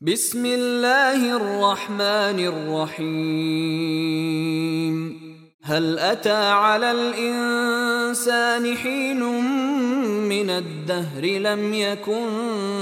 [0.00, 3.16] بسم الله الرحمن الرحيم
[5.62, 9.20] هل أتى على الإنسان حين
[10.28, 12.28] من الدهر لم يكن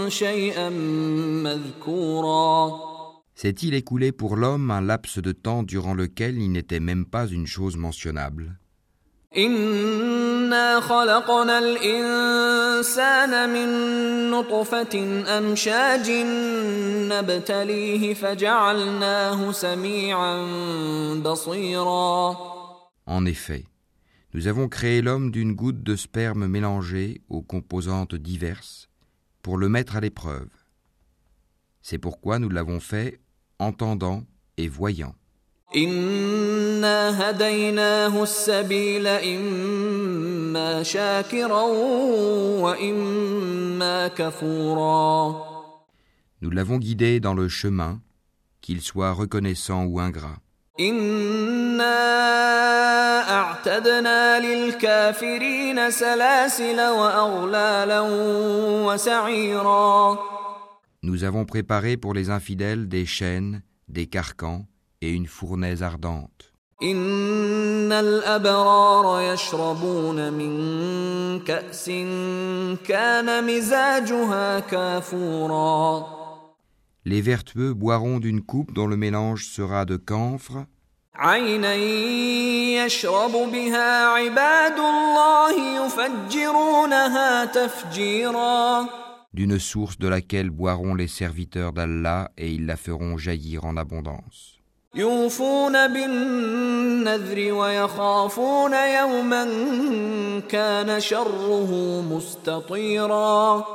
[0.08, 0.70] شيئا
[1.44, 2.80] مذكورا
[3.36, 7.46] S'est-il écoulé pour l'homme un laps de temps durant lequel il n'était même pas une
[7.46, 8.58] chose mentionnable
[10.43, 13.69] إنا خلقنا الإنسان من
[14.31, 14.95] نطفة
[15.37, 16.09] أمشاج
[17.11, 20.35] نبتليه فجعلناه سميعا
[21.25, 22.37] بصيرا
[23.07, 23.65] En effet,
[24.33, 28.87] nous avons créé l'homme d'une goutte de sperme mélangée aux composantes diverses
[29.41, 30.49] pour le mettre à l'épreuve.
[31.81, 33.19] C'est pourquoi nous l'avons fait
[33.57, 34.23] entendant
[34.57, 35.15] et voyant.
[36.83, 41.61] إنا هديناه السبيل إما شاكرا
[42.63, 45.49] وإما كفورا
[46.41, 47.99] Nous l'avons guidé dans le chemin,
[48.61, 50.39] qu'il soit reconnaissant ou ingrat.
[50.79, 51.99] إنا
[53.29, 57.99] أعتدنا للكافرين سلاسل وأغلالا
[58.85, 60.17] وسعيرا
[61.03, 64.65] Nous avons préparé pour les infidèles des chaînes, des carcans
[65.01, 66.52] et une fournaise ardente.
[66.83, 71.85] إن الأبرار يشربون من كأس
[72.87, 76.19] كان مزاجها كافورا
[77.05, 80.65] Les vertueux boiront d'une coupe dont le mélange sera de camphre,
[81.15, 81.75] عينا
[82.85, 88.87] يشرب بها عباد الله يفجرونها تفجيرا
[89.33, 94.59] d'une source de laquelle boiront les serviteurs d'Allah et ils la feront jaillir en abondance.
[94.95, 99.45] يوفون بالنذر ويخافون يوما
[100.49, 103.65] كان شره مستطيرا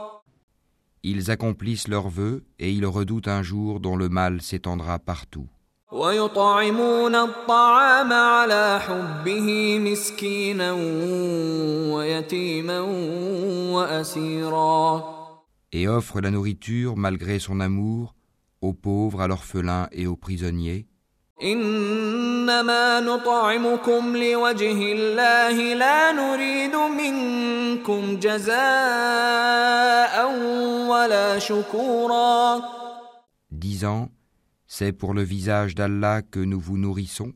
[1.06, 5.46] Ils accomplissent leurs vœux et ils redoutent un jour dont le mal s'étendra partout.
[5.92, 10.72] ويطعمون الطعام على حبه مسكينا
[11.94, 12.80] ويتيما
[13.70, 15.14] واسيرا
[15.72, 18.14] Et offrent la nourriture malgré son amour
[18.60, 20.86] aux pauvres, à l'orphelin et aux prisonniers.
[21.42, 28.54] انما نطعمكم لوجه الله لا نريد منكم جزاء
[30.88, 32.62] ولا شكورا
[33.50, 34.08] disant
[34.66, 37.32] C'est pour le visage d'Allah que nous vous nourrissons.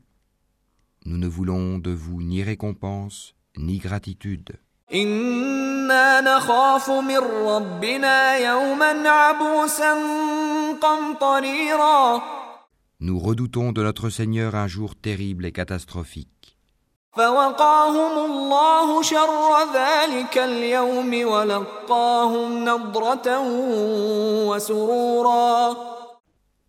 [1.04, 4.56] Nous ne voulons de vous ni récompense, ni gratitude.
[4.94, 9.94] انا نخاف من ربنا يوما عبوسا
[10.80, 12.22] قمطريرا
[13.05, 16.57] Nous redoutons de notre Seigneur un jour terrible et catastrophique.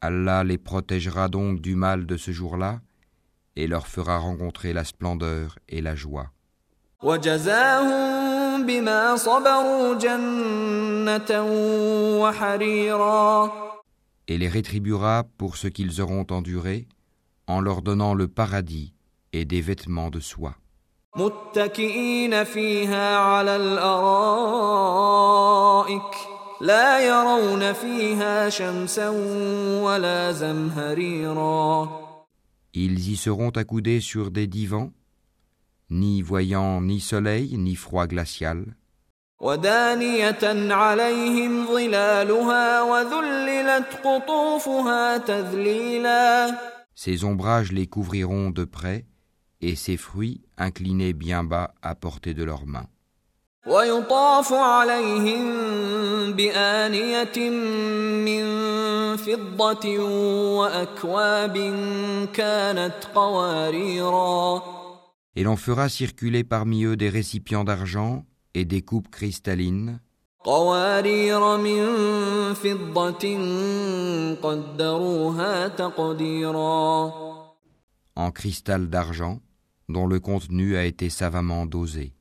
[0.00, 2.80] Allah les protégera donc du mal de ce jour-là
[3.54, 6.32] et leur fera rencontrer la splendeur et la joie
[14.29, 16.87] وجزاهم بما صبروا جنة وحريرا Et les rétribuera pour ce qu'ils auront enduré
[17.47, 18.93] en leur donnant le paradis
[19.33, 20.55] et des vêtements de soie.
[21.15, 24.39] متكئين فيها على الأرائك
[26.61, 29.09] لا يرون فيها شمسا
[29.83, 31.89] ولا زمهريرا
[32.75, 34.91] Ils y seront accoudés sur des divans,
[35.89, 38.75] ni voyant ni soleil ni froid glacial,
[39.39, 46.55] ودانية عليهم ظلالها وذللت قطوفها تذليلا
[46.95, 49.05] Ses ombrages les couvriront de près,
[49.61, 52.89] et ses fruits inclinés bien bas à portée de leurs mains.
[53.67, 55.43] ويطاف عليهم
[56.33, 57.49] بآنية
[58.25, 58.45] من
[59.17, 59.99] فضة
[60.59, 61.57] وأكواب
[62.33, 64.61] كانت قواريرا
[65.35, 70.00] Et l'on fera circuler parmi eux des récipients d'argent et des coupes cristallines.
[78.16, 79.40] En cristal d'argent,
[79.88, 82.12] dont le contenu a été savamment dosé.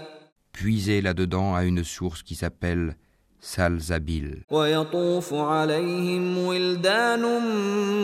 [0.53, 2.97] puisés là-dedans à une source qui s'appelle
[3.45, 4.43] Salzabil.
[4.51, 7.23] ويطوف عليهم ولدان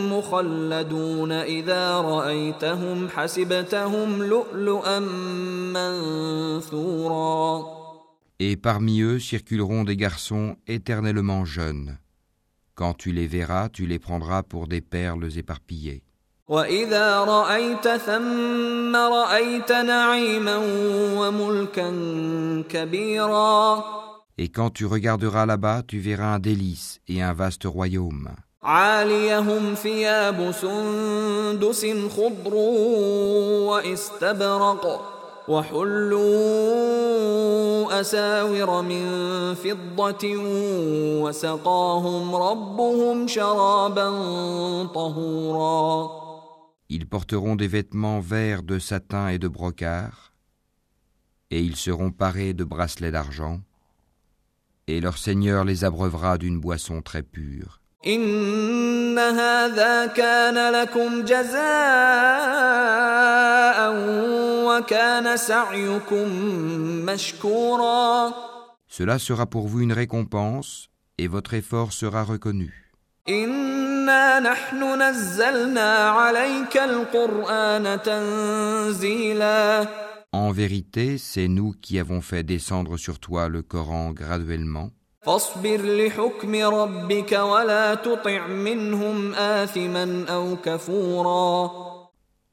[0.09, 4.99] مخلدون إذا رأيتهم حسبتهم لؤلؤا
[6.69, 7.81] منثورا
[8.39, 11.97] Et parmi eux circuleront des garçons éternellement jeunes.
[12.75, 16.03] Quand tu les verras, tu les prendras pour des perles éparpillées.
[16.47, 20.57] وإذا رأيت ثم رأيت نعيما
[21.17, 21.89] وملكا
[22.69, 23.83] كبيرا
[24.37, 28.35] Et quand tu regarderas là-bas, tu verras un délice et un vaste royaume.
[28.63, 32.53] عاليهم ثياب سندس خضر
[33.67, 35.14] واستبرق
[35.47, 37.11] وحلوا
[38.01, 39.05] أساور من
[39.55, 40.37] فضة
[41.23, 44.09] وسقاهم ربهم شرابا
[44.85, 46.21] طهورا
[46.89, 50.33] Ils porteront des vêtements verts de satin et de brocart,
[51.49, 53.61] et ils seront parés de bracelets d'argent,
[54.87, 57.79] et leur Seigneur les abreuvera d'une boisson très pure.
[58.07, 61.61] إن هذا كان لكم جزاء
[64.65, 66.27] وكان سعيكم
[67.05, 68.33] مشكورا
[68.87, 72.71] Cela sera pour vous une récompense, et votre effort sera reconnu.
[73.29, 79.87] إنا نحن نزلنا عليك القرآن تنزيلا
[80.33, 84.89] En vérité, c'est nous qui avons fait descendre sur toi le Coran graduellement.
[85.25, 91.71] فاصبر لحكم ربك ولا تطع منهم آثما أو كفورا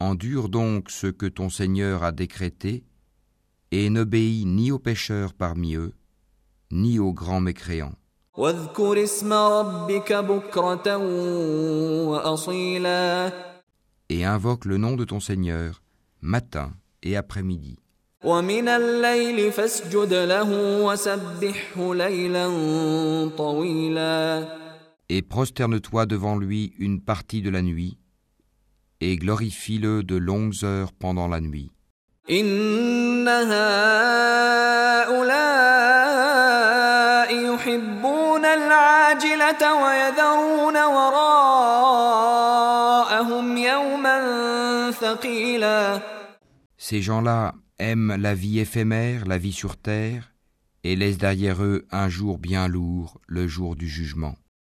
[0.01, 2.85] Endure donc ce que ton Seigneur a décrété,
[3.73, 5.93] et n'obéis ni aux pécheurs parmi eux,
[6.71, 7.97] ni aux grands mécréants.
[8.39, 10.97] واذكر اسم ربك بكرة
[12.07, 13.33] وأصيلا
[14.11, 15.83] Et invoque le nom de ton Seigneur,
[16.21, 16.73] matin
[17.03, 17.79] et après-midi.
[18.25, 20.51] ومن الليل فاسجد له
[20.85, 22.47] وسبحه ليلا
[23.39, 24.49] طويلا
[25.11, 27.97] Et prosterne-toi devant lui une partie de la nuit,
[29.01, 31.71] et glorifie-le de longues heures pendant la nuit.
[32.31, 33.59] إن هؤلاء
[37.55, 42.17] يحبون العاجلة ويذرون وراءهم
[43.57, 44.21] يوما
[44.91, 46.01] ثقيلا
[46.77, 50.33] Ces gens-là aiment la vie éphémère, la vie sur terre,
[50.85, 54.35] et laissent derrière eux un jour bien lourd, le jour du jugement.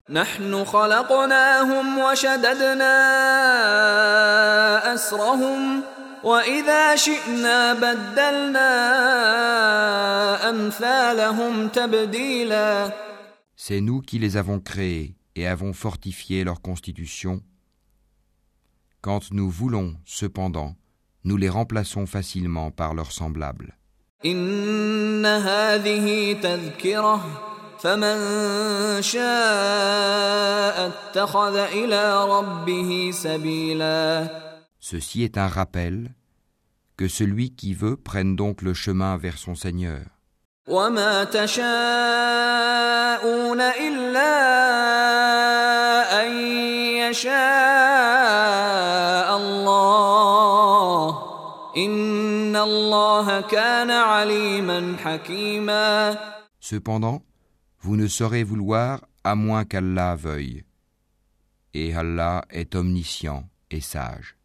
[0.09, 2.93] نحن خلقناهم وشددنا
[4.93, 5.81] أسرهم
[6.23, 8.69] وإذا شئنا بدلنا
[10.49, 12.91] أمثالهم تبديلا
[13.55, 17.41] C'est nous qui les avons créés et avons fortifié leur constitution.
[19.01, 20.75] Quand nous voulons, cependant,
[21.27, 23.73] nous les remplaçons facilement par leurs semblables.
[24.25, 27.21] إن هذه تذكرة
[27.79, 28.17] فمن
[29.01, 34.27] شاء اتخذ إلى ربه سبيلا
[34.79, 36.11] Ceci est un rappel
[36.97, 40.01] que celui qui veut prenne donc le chemin vers son Seigneur.
[40.67, 41.61] وما تشاءون
[43.61, 44.33] إلا
[46.25, 46.31] أن
[46.97, 48.16] يشاء
[56.60, 57.22] Cependant,
[57.80, 60.64] vous ne saurez vouloir à moins qu'Allah veuille.
[61.74, 64.36] Et Allah est omniscient et sage.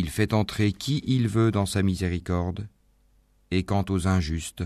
[0.00, 2.68] Il fait entrer qui il veut dans sa miséricorde,
[3.50, 4.62] et quant aux injustes,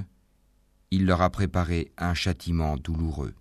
[0.90, 3.32] il leur a préparé un châtiment douloureux.